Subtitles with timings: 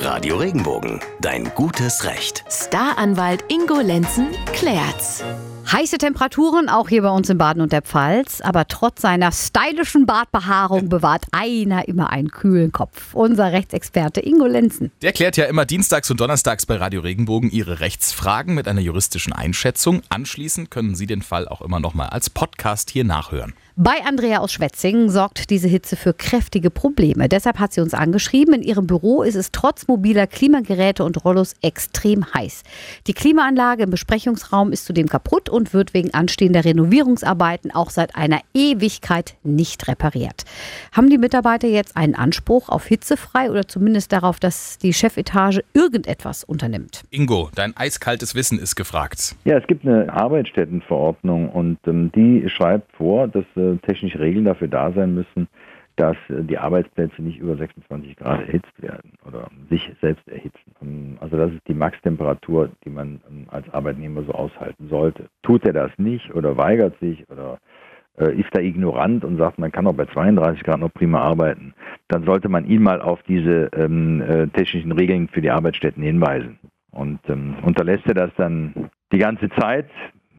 [0.00, 2.44] Radio Regenbogen, dein gutes Recht.
[2.48, 5.24] Staranwalt Ingo Lenzen klärt's.
[5.70, 10.06] Heiße Temperaturen auch hier bei uns in Baden und der Pfalz, aber trotz seiner stylischen
[10.06, 13.12] Bartbehaarung bewahrt einer immer einen kühlen Kopf.
[13.12, 14.92] Unser Rechtsexperte Ingo Lenzen.
[15.02, 19.32] Der klärt ja immer dienstags und donnerstags bei Radio Regenbogen Ihre Rechtsfragen mit einer juristischen
[19.32, 20.02] Einschätzung.
[20.08, 23.52] Anschließend können Sie den Fall auch immer noch mal als Podcast hier nachhören.
[23.80, 27.28] Bei Andrea aus Schwetzingen sorgt diese Hitze für kräftige Probleme.
[27.28, 31.54] Deshalb hat sie uns angeschrieben, in ihrem Büro ist es trotz mobiler Klimageräte und Rollos
[31.62, 32.64] extrem heiß.
[33.06, 38.40] Die Klimaanlage im Besprechungsraum ist zudem kaputt und wird wegen anstehender Renovierungsarbeiten auch seit einer
[38.52, 40.42] Ewigkeit nicht repariert.
[40.90, 46.42] Haben die Mitarbeiter jetzt einen Anspruch auf hitzefrei oder zumindest darauf, dass die Chefetage irgendetwas
[46.42, 47.04] unternimmt?
[47.10, 49.36] Ingo, dein eiskaltes Wissen ist gefragt.
[49.44, 54.68] Ja, es gibt eine Arbeitsstättenverordnung und ähm, die schreibt vor, dass äh, technische Regeln dafür
[54.68, 55.48] da sein müssen,
[55.98, 60.72] dass äh, die Arbeitsplätze nicht über 26 Grad erhitzt werden oder sich selbst erhitzen.
[60.80, 65.28] Ähm, also das ist die Maxtemperatur, die man ähm, als Arbeitnehmer so aushalten sollte.
[65.42, 67.58] Tut er das nicht oder weigert sich oder
[68.18, 71.74] äh, ist er ignorant und sagt, man kann auch bei 32 Grad noch prima arbeiten,
[72.08, 76.58] dann sollte man ihn mal auf diese ähm, äh, technischen Regeln für die Arbeitsstätten hinweisen.
[76.90, 79.90] Und ähm, unterlässt er das dann die ganze Zeit,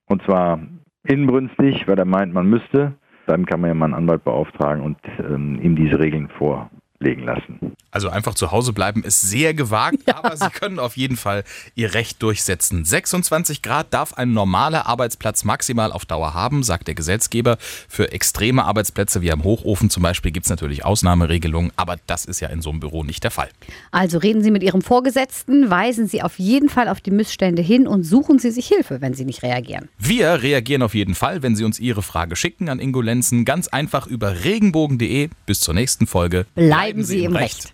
[0.07, 0.59] und zwar
[1.03, 2.93] inbrünstig, weil er meint, man müsste,
[3.29, 7.68] dann kann man ja mal einen Anwalt beauftragen und ähm, ihm diese Regeln vorlegen lassen.
[7.91, 10.17] Also einfach zu Hause bleiben ist sehr gewagt, ja.
[10.17, 11.43] aber Sie können auf jeden Fall
[11.75, 12.85] Ihr Recht durchsetzen.
[12.85, 17.57] 26 Grad darf ein normaler Arbeitsplatz maximal auf Dauer haben, sagt der Gesetzgeber.
[17.87, 22.39] Für extreme Arbeitsplätze wie am Hochofen zum Beispiel gibt es natürlich Ausnahmeregelungen, aber das ist
[22.39, 23.49] ja in so einem Büro nicht der Fall.
[23.91, 27.87] Also reden Sie mit Ihrem Vorgesetzten, weisen Sie auf jeden Fall auf die Missstände hin
[27.87, 29.89] und suchen Sie sich Hilfe, wenn Sie nicht reagieren.
[29.97, 33.67] Wir reagieren auf jeden Fall, wenn Sie uns Ihre Frage schicken an Ingo Lenzen, ganz
[33.67, 35.29] einfach über regenbogen.de.
[35.45, 36.45] Bis zur nächsten Folge.
[36.55, 37.49] Bleiben, Bleiben Sie im Recht.
[37.65, 37.73] Recht.